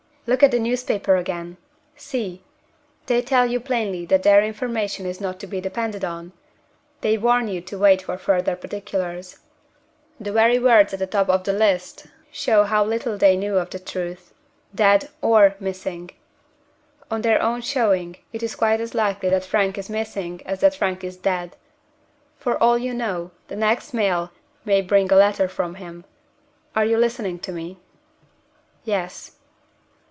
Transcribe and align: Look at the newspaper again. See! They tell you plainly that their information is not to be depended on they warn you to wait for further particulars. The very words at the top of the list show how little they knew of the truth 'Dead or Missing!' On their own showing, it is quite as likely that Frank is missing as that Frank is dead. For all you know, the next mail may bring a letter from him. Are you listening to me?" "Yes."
Look 0.27 0.43
at 0.43 0.51
the 0.51 0.59
newspaper 0.59 1.15
again. 1.17 1.57
See! 1.95 2.43
They 3.07 3.23
tell 3.23 3.47
you 3.47 3.59
plainly 3.59 4.05
that 4.05 4.21
their 4.21 4.43
information 4.43 5.07
is 5.07 5.19
not 5.19 5.39
to 5.39 5.47
be 5.47 5.59
depended 5.59 6.05
on 6.05 6.31
they 7.01 7.17
warn 7.17 7.47
you 7.47 7.59
to 7.61 7.79
wait 7.79 8.03
for 8.03 8.17
further 8.19 8.55
particulars. 8.55 9.39
The 10.19 10.31
very 10.31 10.57
words 10.59 10.93
at 10.93 10.99
the 10.99 11.07
top 11.07 11.27
of 11.27 11.43
the 11.43 11.51
list 11.53 12.05
show 12.31 12.63
how 12.65 12.85
little 12.85 13.17
they 13.17 13.35
knew 13.35 13.57
of 13.57 13.71
the 13.71 13.79
truth 13.79 14.31
'Dead 14.75 15.09
or 15.23 15.55
Missing!' 15.59 16.11
On 17.09 17.23
their 17.23 17.41
own 17.41 17.59
showing, 17.61 18.17
it 18.31 18.43
is 18.43 18.55
quite 18.55 18.79
as 18.79 18.93
likely 18.93 19.29
that 19.29 19.43
Frank 19.43 19.75
is 19.79 19.89
missing 19.89 20.43
as 20.45 20.59
that 20.59 20.75
Frank 20.75 21.03
is 21.03 21.17
dead. 21.17 21.55
For 22.37 22.61
all 22.61 22.77
you 22.77 22.93
know, 22.93 23.31
the 23.47 23.55
next 23.55 23.91
mail 23.91 24.31
may 24.65 24.81
bring 24.83 25.11
a 25.11 25.15
letter 25.15 25.47
from 25.47 25.75
him. 25.75 26.05
Are 26.75 26.85
you 26.85 26.97
listening 26.97 27.39
to 27.39 27.51
me?" 27.51 27.79
"Yes." 28.85 29.37